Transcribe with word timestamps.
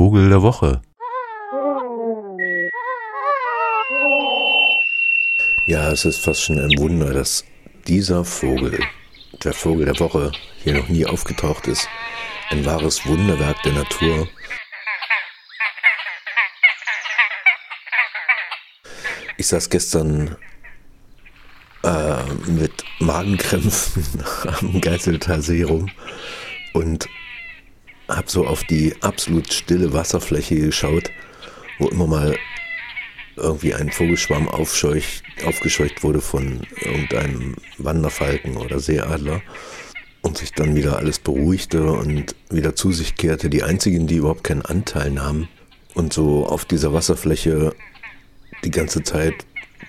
Vogel 0.00 0.30
der 0.30 0.40
Woche. 0.40 0.80
Ja, 5.66 5.92
es 5.92 6.06
ist 6.06 6.20
fast 6.20 6.42
schon 6.42 6.58
ein 6.58 6.78
Wunder, 6.78 7.12
dass 7.12 7.44
dieser 7.86 8.24
Vogel, 8.24 8.82
der 9.44 9.52
Vogel 9.52 9.84
der 9.84 10.00
Woche, 10.00 10.32
hier 10.64 10.72
noch 10.72 10.88
nie 10.88 11.04
aufgetaucht 11.04 11.66
ist. 11.66 11.86
Ein 12.48 12.64
wahres 12.64 13.04
Wunderwerk 13.04 13.62
der 13.62 13.72
Natur. 13.72 14.26
Ich 19.36 19.48
saß 19.48 19.68
gestern 19.68 20.34
äh, 21.82 22.24
mit 22.46 22.84
Magenkrämpfen 23.00 24.24
am 24.60 24.80
Geiselter 24.80 25.42
See 25.42 25.62
rum 25.62 25.90
und 26.72 27.06
habe 28.10 28.30
so 28.30 28.46
auf 28.46 28.64
die 28.64 28.94
absolut 29.00 29.52
stille 29.52 29.92
Wasserfläche 29.92 30.56
geschaut, 30.56 31.10
wo 31.78 31.88
immer 31.88 32.06
mal 32.06 32.36
irgendwie 33.36 33.74
ein 33.74 33.90
Vogelschwarm 33.90 34.48
aufgescheucht 34.48 36.02
wurde 36.02 36.20
von 36.20 36.60
irgendeinem 36.80 37.56
Wanderfalken 37.78 38.56
oder 38.56 38.80
Seeadler 38.80 39.40
und 40.22 40.36
sich 40.38 40.52
dann 40.52 40.74
wieder 40.74 40.98
alles 40.98 41.18
beruhigte 41.18 41.90
und 41.92 42.34
wieder 42.50 42.74
zu 42.74 42.92
sich 42.92 43.16
kehrte. 43.16 43.48
Die 43.48 43.62
einzigen, 43.62 44.06
die 44.06 44.16
überhaupt 44.16 44.44
keinen 44.44 44.62
Anteil 44.62 45.10
nahmen 45.10 45.48
und 45.94 46.12
so 46.12 46.46
auf 46.46 46.64
dieser 46.64 46.92
Wasserfläche 46.92 47.74
die 48.64 48.70
ganze 48.70 49.02
Zeit 49.02 49.34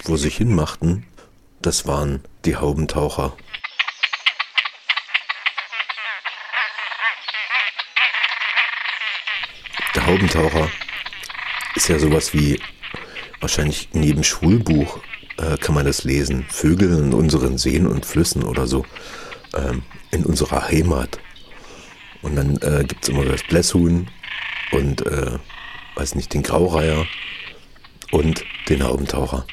vor 0.04 0.18
sich 0.18 0.38
hin 0.38 0.54
machten, 0.56 1.06
das 1.62 1.86
waren 1.86 2.22
die 2.46 2.56
Haubentaucher. 2.56 3.36
Haubentaucher 10.12 10.70
ist 11.76 11.88
ja 11.88 11.98
sowas 11.98 12.34
wie 12.34 12.60
wahrscheinlich 13.40 13.88
in 13.94 14.04
jedem 14.04 14.24
Schulbuch 14.24 15.00
äh, 15.38 15.56
kann 15.56 15.74
man 15.74 15.86
das 15.86 16.04
lesen. 16.04 16.46
Vögel 16.50 16.92
in 16.98 17.14
unseren 17.14 17.58
Seen 17.58 17.88
und 17.88 18.06
Flüssen 18.06 18.44
oder 18.44 18.68
so. 18.68 18.86
Ähm, 19.56 19.84
in 20.12 20.26
unserer 20.26 20.68
Heimat. 20.68 21.18
Und 22.22 22.36
dann 22.36 22.58
äh, 22.58 22.84
gibt 22.86 23.04
es 23.04 23.10
immer 23.10 23.24
das 23.24 23.42
Blässhuhn 23.44 24.10
und, 24.74 25.06
äh, 25.06 25.40
weiß 25.96 26.16
nicht, 26.16 26.34
den 26.34 26.44
Graureiher 26.44 27.08
und 28.12 28.44
den 28.68 28.84
Haubentaucher. 28.84 29.48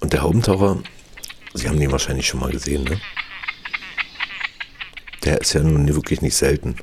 Und 0.00 0.12
der 0.12 0.22
Haubentaucher, 0.22 0.82
Sie 1.52 1.68
haben 1.68 1.78
den 1.78 1.92
wahrscheinlich 1.92 2.26
schon 2.26 2.40
mal 2.40 2.50
gesehen, 2.50 2.82
ne? 2.82 3.00
Der 5.22 5.40
ist 5.40 5.52
ja 5.52 5.62
nun 5.62 5.86
wirklich 5.94 6.22
nicht 6.22 6.34
selten. 6.34 6.76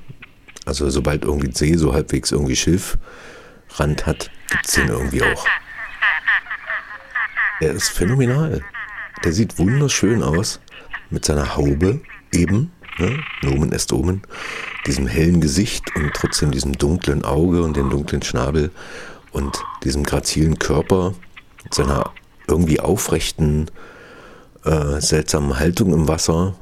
Also 0.71 0.89
sobald 0.89 1.25
irgendwie 1.25 1.51
See 1.53 1.75
so 1.75 1.91
halbwegs 1.91 2.31
irgendwie 2.31 2.55
Schilfrand 2.55 4.05
hat, 4.05 4.31
gibt 4.49 4.65
es 4.65 4.75
den 4.75 4.87
irgendwie 4.87 5.21
auch. 5.21 5.45
Der 7.59 7.73
ist 7.73 7.89
phänomenal. 7.89 8.61
Der 9.25 9.33
sieht 9.33 9.59
wunderschön 9.59 10.23
aus 10.23 10.61
mit 11.09 11.25
seiner 11.25 11.57
Haube 11.57 11.99
eben, 12.31 12.71
ne? 12.97 13.21
Nomen 13.41 13.73
est 13.73 13.91
Omen, 13.91 14.21
diesem 14.85 15.07
hellen 15.07 15.41
Gesicht 15.41 15.93
und 15.97 16.13
trotzdem 16.13 16.51
diesem 16.51 16.77
dunklen 16.77 17.25
Auge 17.25 17.63
und 17.63 17.75
dem 17.75 17.89
dunklen 17.89 18.21
Schnabel 18.21 18.71
und 19.33 19.61
diesem 19.83 20.03
grazilen 20.03 20.57
Körper, 20.57 21.15
mit 21.65 21.73
seiner 21.73 22.13
irgendwie 22.47 22.79
aufrechten, 22.79 23.69
äh, 24.63 25.01
seltsamen 25.01 25.59
Haltung 25.59 25.93
im 25.93 26.07
Wasser 26.07 26.55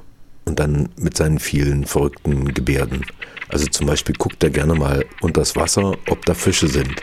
und 0.49 0.59
dann 0.59 0.89
mit 0.97 1.15
seinen 1.15 1.39
vielen 1.39 1.85
verrückten 1.85 2.53
Gebärden. 2.53 3.05
Also 3.47 3.67
zum 3.67 3.87
Beispiel 3.87 4.15
guckt 4.15 4.43
er 4.43 4.49
gerne 4.49 4.75
mal 4.75 5.05
unter 5.21 5.41
das 5.41 5.55
Wasser, 5.55 5.93
ob 6.09 6.25
da 6.25 6.33
Fische 6.33 6.67
sind. 6.67 6.95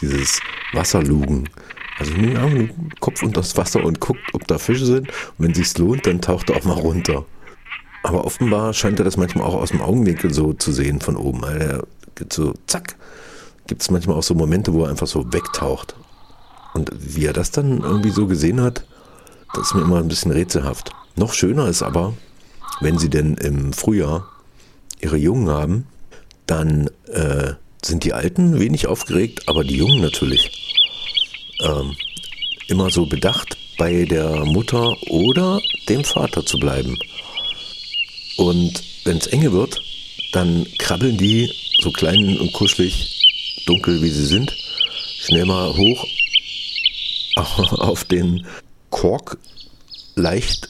Dieses 0.00 0.40
Wasserlugen. 0.72 1.48
Also 1.98 2.12
den 2.12 2.92
Kopf 3.00 3.22
unter 3.22 3.40
das 3.40 3.56
Wasser 3.56 3.82
und 3.82 4.00
guckt, 4.00 4.20
ob 4.32 4.46
da 4.46 4.58
Fische 4.58 4.86
sind. 4.86 5.08
Und 5.08 5.46
wenn 5.46 5.54
sich's 5.54 5.78
lohnt, 5.78 6.06
dann 6.06 6.20
taucht 6.20 6.50
er 6.50 6.56
auch 6.56 6.64
mal 6.64 6.74
runter. 6.74 7.24
Aber 8.02 8.24
offenbar 8.24 8.72
scheint 8.74 9.00
er 9.00 9.04
das 9.04 9.16
manchmal 9.16 9.44
auch 9.44 9.54
aus 9.54 9.70
dem 9.70 9.80
Augenwinkel 9.80 10.32
so 10.32 10.52
zu 10.52 10.72
sehen 10.72 11.00
von 11.00 11.16
oben. 11.16 11.44
Also 11.44 11.58
er 11.58 11.82
geht 12.14 12.32
so, 12.32 12.54
zack, 12.66 12.96
gibt 13.66 13.82
es 13.82 13.90
manchmal 13.90 14.16
auch 14.16 14.22
so 14.22 14.34
Momente, 14.34 14.72
wo 14.72 14.84
er 14.84 14.90
einfach 14.90 15.08
so 15.08 15.32
wegtaucht. 15.32 15.96
Und 16.74 16.90
wie 16.94 17.24
er 17.24 17.32
das 17.32 17.50
dann 17.50 17.82
irgendwie 17.82 18.10
so 18.10 18.26
gesehen 18.26 18.60
hat, 18.60 18.84
das 19.54 19.68
ist 19.68 19.74
mir 19.74 19.82
immer 19.82 19.98
ein 19.98 20.08
bisschen 20.08 20.30
rätselhaft. 20.30 20.92
Noch 21.16 21.32
schöner 21.32 21.66
ist 21.66 21.82
aber, 21.82 22.14
wenn 22.80 22.98
sie 22.98 23.10
denn 23.10 23.34
im 23.34 23.72
Frühjahr 23.72 24.28
ihre 25.00 25.16
Jungen 25.16 25.48
haben, 25.48 25.86
dann 26.46 26.88
äh, 27.06 27.54
sind 27.84 28.04
die 28.04 28.12
Alten 28.12 28.58
wenig 28.58 28.86
aufgeregt, 28.86 29.48
aber 29.48 29.64
die 29.64 29.76
Jungen 29.76 30.00
natürlich. 30.00 30.50
Ähm, 31.60 31.96
immer 32.68 32.90
so 32.90 33.06
bedacht, 33.06 33.56
bei 33.78 34.04
der 34.04 34.44
Mutter 34.44 34.96
oder 35.08 35.60
dem 35.88 36.04
Vater 36.04 36.44
zu 36.44 36.58
bleiben. 36.58 36.98
Und 38.36 38.82
wenn 39.04 39.18
es 39.18 39.26
enge 39.28 39.52
wird, 39.52 39.80
dann 40.32 40.66
krabbeln 40.78 41.16
die 41.16 41.50
so 41.80 41.90
klein 41.90 42.38
und 42.38 42.52
kuschelig, 42.52 43.64
dunkel 43.66 44.02
wie 44.02 44.10
sie 44.10 44.26
sind, 44.26 44.54
schnell 45.20 45.46
mal 45.46 45.76
hoch 45.76 46.06
auf 47.78 48.04
den 48.04 48.46
Kork 48.90 49.38
leicht 50.14 50.68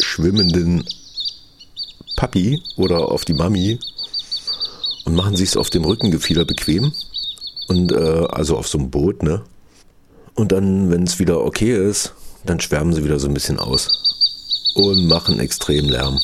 schwimmenden 0.00 0.84
Papi 2.18 2.60
oder 2.76 3.12
auf 3.12 3.24
die 3.24 3.32
Mami 3.32 3.78
und 5.04 5.14
machen 5.14 5.36
sich 5.36 5.50
es 5.50 5.56
auf 5.56 5.70
dem 5.70 5.84
Rückengefieder 5.84 6.44
bequem. 6.44 6.92
Und 7.68 7.92
äh, 7.92 8.26
also 8.28 8.56
auf 8.56 8.66
so 8.66 8.76
einem 8.78 8.90
Boot, 8.90 9.22
ne? 9.22 9.44
Und 10.34 10.50
dann, 10.50 10.90
wenn 10.90 11.04
es 11.04 11.20
wieder 11.20 11.44
okay 11.44 11.76
ist, 11.88 12.14
dann 12.44 12.58
schwärmen 12.58 12.92
sie 12.92 13.04
wieder 13.04 13.20
so 13.20 13.28
ein 13.28 13.34
bisschen 13.34 13.60
aus 13.60 13.88
und 14.74 15.06
machen 15.06 15.38
extrem 15.38 15.88
Lärm. 15.88 16.20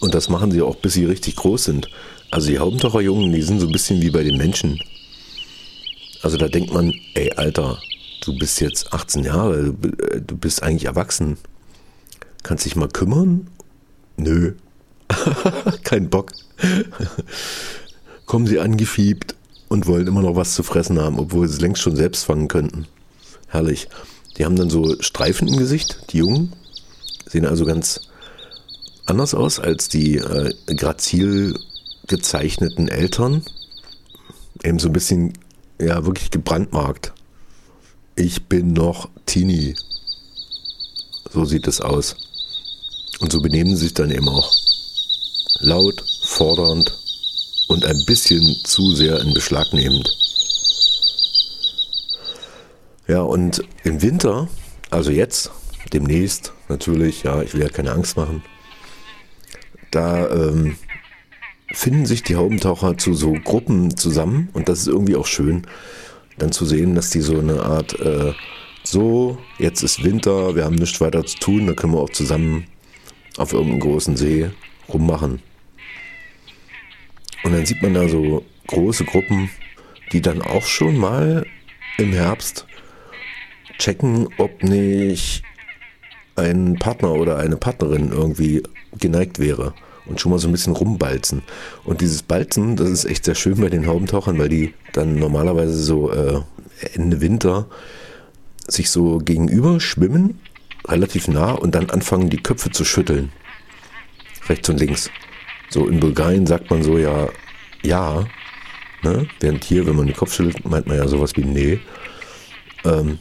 Und 0.00 0.14
das 0.14 0.30
machen 0.30 0.50
sie 0.50 0.62
auch, 0.62 0.76
bis 0.76 0.94
sie 0.94 1.04
richtig 1.04 1.36
groß 1.36 1.64
sind. 1.64 1.88
Also 2.30 2.48
die 2.48 2.58
Haubentaucherjungen, 2.58 3.32
die 3.32 3.42
sind 3.42 3.60
so 3.60 3.66
ein 3.66 3.72
bisschen 3.72 4.00
wie 4.00 4.10
bei 4.10 4.22
den 4.22 4.38
Menschen. 4.38 4.80
Also 6.22 6.36
da 6.36 6.48
denkt 6.48 6.72
man, 6.72 6.92
ey 7.14 7.32
Alter, 7.32 7.80
du 8.24 8.36
bist 8.36 8.60
jetzt 8.60 8.92
18 8.92 9.24
Jahre, 9.24 9.72
du 9.72 10.36
bist 10.36 10.62
eigentlich 10.62 10.84
erwachsen. 10.84 11.38
Kannst 12.42 12.64
dich 12.64 12.76
mal 12.76 12.88
kümmern? 12.88 13.48
Nö. 14.16 14.54
Kein 15.84 16.10
Bock. 16.10 16.32
Kommen 18.26 18.46
sie 18.46 18.60
angefiebt 18.60 19.34
und 19.68 19.86
wollen 19.86 20.06
immer 20.06 20.22
noch 20.22 20.36
was 20.36 20.54
zu 20.54 20.62
fressen 20.62 21.00
haben, 21.00 21.18
obwohl 21.18 21.48
sie 21.48 21.54
es 21.54 21.60
längst 21.60 21.82
schon 21.82 21.96
selbst 21.96 22.24
fangen 22.24 22.48
könnten. 22.48 22.86
Herrlich. 23.48 23.88
Die 24.36 24.44
haben 24.44 24.56
dann 24.56 24.70
so 24.70 25.00
Streifen 25.00 25.48
im 25.48 25.56
Gesicht, 25.56 26.12
die 26.12 26.18
Jungen. 26.18 26.52
Sehen 27.26 27.46
also 27.46 27.64
ganz 27.64 28.00
anders 29.06 29.34
aus 29.34 29.58
als 29.58 29.88
die 29.88 30.16
äh, 30.16 30.54
grazil 30.74 31.58
gezeichneten 32.06 32.88
Eltern. 32.88 33.42
Eben 34.62 34.78
so 34.78 34.88
ein 34.88 34.92
bisschen, 34.92 35.34
ja, 35.80 36.04
wirklich 36.04 36.30
gebrandmarkt. 36.30 37.12
Ich 38.16 38.46
bin 38.46 38.72
noch 38.72 39.08
Teenie. 39.26 39.74
So 41.32 41.44
sieht 41.44 41.66
es 41.66 41.80
aus. 41.80 42.16
Und 43.20 43.32
so 43.32 43.40
benehmen 43.40 43.76
sie 43.76 43.84
sich 43.84 43.94
dann 43.94 44.10
eben 44.10 44.28
auch. 44.28 44.52
Laut, 45.60 46.04
fordernd 46.22 46.96
und 47.68 47.84
ein 47.84 48.04
bisschen 48.04 48.56
zu 48.64 48.94
sehr 48.94 49.20
in 49.20 49.32
Beschlag 49.32 49.72
nehmend. 49.72 50.10
Ja, 53.06 53.22
und 53.22 53.62
im 53.84 54.02
Winter, 54.02 54.48
also 54.90 55.10
jetzt, 55.10 55.50
demnächst 55.92 56.52
natürlich, 56.68 57.24
ja, 57.24 57.42
ich 57.42 57.54
will 57.54 57.62
ja 57.62 57.68
keine 57.68 57.92
Angst 57.92 58.16
machen, 58.16 58.42
da 59.90 60.28
ähm, 60.30 60.76
finden 61.72 62.06
sich 62.06 62.22
die 62.22 62.36
Haubentaucher 62.36 62.98
zu 62.98 63.14
so 63.14 63.32
Gruppen 63.32 63.96
zusammen 63.96 64.48
und 64.52 64.68
das 64.68 64.80
ist 64.80 64.88
irgendwie 64.88 65.16
auch 65.16 65.26
schön, 65.26 65.66
dann 66.38 66.52
zu 66.52 66.64
sehen, 66.64 66.94
dass 66.94 67.10
die 67.10 67.20
so 67.20 67.38
eine 67.38 67.62
Art, 67.62 67.98
äh, 68.00 68.32
so, 68.82 69.38
jetzt 69.58 69.82
ist 69.82 70.02
Winter, 70.04 70.56
wir 70.56 70.64
haben 70.64 70.76
nichts 70.76 71.00
weiter 71.00 71.24
zu 71.24 71.38
tun, 71.38 71.66
da 71.66 71.74
können 71.74 71.92
wir 71.92 72.00
auch 72.00 72.10
zusammen 72.10 72.66
auf 73.36 73.52
irgendeinem 73.52 73.80
großen 73.80 74.16
See 74.16 74.50
rummachen. 74.88 75.42
Und 77.42 77.52
dann 77.52 77.66
sieht 77.66 77.82
man 77.82 77.94
da 77.94 78.08
so 78.08 78.44
große 78.66 79.04
Gruppen, 79.04 79.50
die 80.12 80.20
dann 80.20 80.42
auch 80.42 80.64
schon 80.64 80.96
mal 80.96 81.46
im 81.98 82.12
Herbst 82.12 82.66
checken, 83.78 84.28
ob 84.38 84.62
nicht 84.62 85.42
ein 86.36 86.76
Partner 86.78 87.12
oder 87.12 87.36
eine 87.38 87.56
Partnerin 87.56 88.10
irgendwie 88.12 88.62
geneigt 88.98 89.38
wäre 89.38 89.74
und 90.10 90.20
schon 90.20 90.30
mal 90.30 90.38
so 90.38 90.48
ein 90.48 90.52
bisschen 90.52 90.74
rumbalzen. 90.74 91.42
Und 91.84 92.00
dieses 92.00 92.22
Balzen, 92.22 92.76
das 92.76 92.90
ist 92.90 93.04
echt 93.04 93.24
sehr 93.24 93.36
schön 93.36 93.60
bei 93.60 93.70
den 93.70 93.86
Haubentauchern, 93.86 94.38
weil 94.38 94.48
die 94.48 94.74
dann 94.92 95.14
normalerweise 95.14 95.80
so 95.80 96.10
äh, 96.10 96.40
Ende 96.94 97.20
Winter 97.20 97.66
sich 98.66 98.90
so 98.90 99.18
gegenüber 99.18 99.80
schwimmen, 99.80 100.40
relativ 100.86 101.28
nah 101.28 101.52
und 101.52 101.74
dann 101.74 101.90
anfangen, 101.90 102.28
die 102.28 102.42
Köpfe 102.42 102.70
zu 102.70 102.84
schütteln. 102.84 103.30
Rechts 104.48 104.68
und 104.68 104.80
links. 104.80 105.10
So 105.70 105.86
in 105.86 106.00
Bulgarien 106.00 106.46
sagt 106.46 106.70
man 106.70 106.82
so 106.82 106.98
ja, 106.98 107.28
ja. 107.82 108.26
Ne? 109.02 109.28
Während 109.38 109.64
hier, 109.64 109.86
wenn 109.86 109.96
man 109.96 110.06
den 110.06 110.16
Kopf 110.16 110.34
schüttelt, 110.34 110.68
meint 110.68 110.86
man 110.88 110.96
ja 110.96 111.06
sowas 111.06 111.36
wie 111.36 111.44
nee. 111.44 111.80
Ähm, 112.84 113.18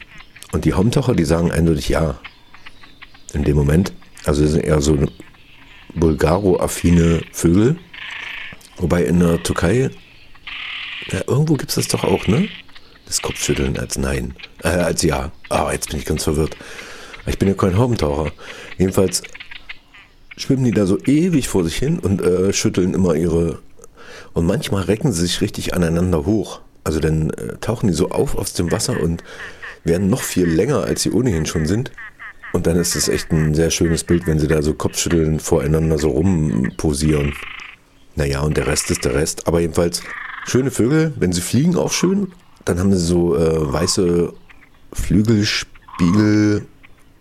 und 0.51 0.65
die 0.65 0.73
Haumtaucher, 0.73 1.13
die 1.13 1.25
sagen 1.25 1.51
eindeutig 1.51 1.89
ja. 1.89 2.19
In 3.33 3.43
dem 3.43 3.55
Moment. 3.55 3.93
Also 4.25 4.41
das 4.41 4.53
sind 4.53 4.63
eher 4.63 4.81
so 4.81 4.97
Bulgaro-affine 5.95 7.21
Vögel. 7.31 7.77
Wobei 8.77 9.03
in 9.03 9.19
der 9.19 9.43
Türkei, 9.43 9.89
ja, 11.11 11.21
irgendwo 11.27 11.55
gibt 11.55 11.69
es 11.69 11.75
das 11.75 11.87
doch 11.87 12.03
auch, 12.03 12.27
ne? 12.27 12.47
Das 13.05 13.21
Kopfschütteln 13.21 13.77
als 13.77 13.97
Nein. 13.97 14.35
Äh, 14.63 14.69
als 14.69 15.01
Ja. 15.01 15.31
Ah, 15.49 15.71
jetzt 15.71 15.89
bin 15.89 15.99
ich 15.99 16.05
ganz 16.05 16.23
verwirrt. 16.23 16.55
Ich 17.25 17.37
bin 17.37 17.47
ja 17.47 17.55
kein 17.55 17.77
Haubentaucher. 17.77 18.31
Jedenfalls 18.77 19.23
schwimmen 20.37 20.63
die 20.63 20.71
da 20.71 20.85
so 20.85 20.97
ewig 20.99 21.47
vor 21.47 21.63
sich 21.63 21.75
hin 21.75 21.99
und 21.99 22.21
äh, 22.21 22.53
schütteln 22.53 22.93
immer 22.93 23.15
ihre. 23.15 23.59
Und 24.33 24.45
manchmal 24.45 24.83
recken 24.83 25.11
sie 25.11 25.21
sich 25.21 25.41
richtig 25.41 25.73
aneinander 25.73 26.25
hoch. 26.25 26.61
Also 26.83 26.99
dann 26.99 27.31
äh, 27.31 27.57
tauchen 27.59 27.87
die 27.87 27.93
so 27.93 28.09
auf 28.09 28.37
aus 28.37 28.53
dem 28.53 28.71
Wasser 28.71 28.99
und 28.99 29.23
werden 29.83 30.09
noch 30.09 30.21
viel 30.21 30.45
länger, 30.45 30.83
als 30.83 31.03
sie 31.03 31.11
ohnehin 31.11 31.45
schon 31.45 31.65
sind. 31.65 31.91
Und 32.51 32.67
dann 32.67 32.77
ist 32.77 32.95
es 32.95 33.07
echt 33.07 33.31
ein 33.31 33.53
sehr 33.53 33.69
schönes 33.69 34.03
Bild, 34.03 34.25
wenn 34.27 34.39
sie 34.39 34.47
da 34.47 34.61
so 34.61 34.73
Kopfschütteln 34.73 35.39
voreinander 35.39 35.97
so 35.97 36.09
rumposieren. 36.09 37.33
Naja, 38.15 38.41
und 38.41 38.57
der 38.57 38.67
Rest 38.67 38.89
ist 38.91 39.05
der 39.05 39.13
Rest. 39.13 39.47
Aber 39.47 39.59
jedenfalls 39.59 40.01
schöne 40.45 40.71
Vögel. 40.71 41.13
Wenn 41.17 41.31
sie 41.31 41.41
fliegen, 41.41 41.75
auch 41.75 41.91
schön. 41.91 42.31
Dann 42.65 42.79
haben 42.79 42.91
sie 42.91 43.05
so 43.05 43.35
äh, 43.35 43.71
weiße 43.71 44.33
Flügelspiegel, 44.93 46.65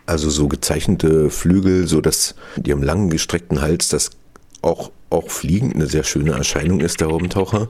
also 0.07 0.31
so 0.31 0.49
gezeichnete 0.49 1.31
Flügel, 1.31 1.87
so 1.87 2.01
dass 2.01 2.35
die 2.57 2.73
am 2.73 2.83
langen 2.83 3.11
gestreckten 3.11 3.61
Hals 3.61 3.89
das 3.89 4.11
auch, 4.63 4.91
auch 5.11 5.31
fliegend 5.31 5.75
eine 5.75 5.87
sehr 5.87 6.05
schöne 6.05 6.33
Erscheinung 6.33 6.81
ist, 6.81 7.01
der 7.01 7.09
Haubentaucher. 7.09 7.69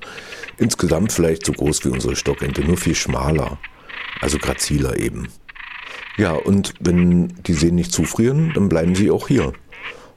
Insgesamt 0.56 1.12
vielleicht 1.12 1.44
so 1.44 1.52
groß 1.52 1.84
wie 1.84 1.90
unsere 1.90 2.16
Stockente, 2.16 2.62
nur 2.62 2.76
viel 2.76 2.94
schmaler. 2.94 3.58
Also 4.20 4.38
graziler 4.38 4.96
eben. 4.96 5.28
Ja, 6.18 6.32
und 6.32 6.74
wenn 6.80 7.28
die 7.46 7.54
Seen 7.54 7.76
nicht 7.76 7.92
zufrieren, 7.92 8.50
dann 8.54 8.68
bleiben 8.68 8.96
sie 8.96 9.10
auch 9.10 9.28
hier. 9.28 9.52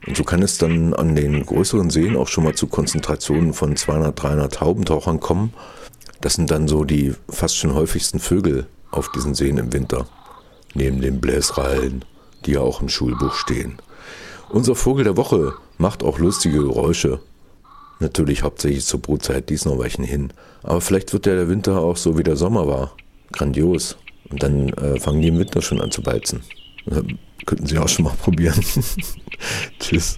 Und 0.07 0.17
so 0.17 0.23
kann 0.23 0.41
es 0.41 0.57
dann 0.57 0.95
an 0.95 1.15
den 1.15 1.45
größeren 1.45 1.91
Seen 1.91 2.15
auch 2.15 2.27
schon 2.27 2.43
mal 2.43 2.55
zu 2.55 2.65
Konzentrationen 2.65 3.53
von 3.53 3.75
200, 3.75 4.19
300 4.19 4.61
Haubentauchern 4.61 5.19
kommen. 5.19 5.53
Das 6.19 6.33
sind 6.33 6.49
dann 6.49 6.67
so 6.67 6.85
die 6.85 7.13
fast 7.29 7.55
schon 7.55 7.75
häufigsten 7.75 8.19
Vögel 8.19 8.65
auf 8.89 9.11
diesen 9.11 9.35
Seen 9.35 9.59
im 9.59 9.71
Winter. 9.73 10.07
Neben 10.73 11.01
den 11.01 11.21
Bläsrallen, 11.21 12.03
die 12.45 12.53
ja 12.53 12.61
auch 12.61 12.81
im 12.81 12.89
Schulbuch 12.89 13.35
stehen. 13.35 13.77
Unser 14.49 14.73
Vogel 14.73 15.03
der 15.03 15.17
Woche 15.17 15.53
macht 15.77 16.03
auch 16.03 16.17
lustige 16.17 16.57
Geräusche. 16.57 17.19
Natürlich 17.99 18.41
hauptsächlich 18.41 18.85
zur 18.85 19.01
Brutzeit, 19.01 19.49
dies 19.49 19.65
noch 19.65 19.77
weichen 19.77 20.03
hin. 20.03 20.33
Aber 20.63 20.81
vielleicht 20.81 21.13
wird 21.13 21.27
ja 21.27 21.35
der 21.35 21.47
Winter 21.47 21.79
auch 21.79 21.97
so 21.97 22.17
wie 22.17 22.23
der 22.23 22.37
Sommer 22.37 22.67
war. 22.67 22.95
Grandios. 23.31 23.97
Und 24.31 24.43
dann 24.43 24.69
äh, 24.69 24.99
fangen 24.99 25.21
die 25.21 25.27
im 25.27 25.39
Winter 25.39 25.61
schon 25.61 25.81
an 25.81 25.91
zu 25.91 26.01
balzen. 26.01 26.41
Könnten 27.45 27.65
Sie 27.65 27.77
auch 27.77 27.89
schon 27.89 28.05
mal 28.05 28.13
probieren. 28.21 28.63
Tschüss. 29.79 30.17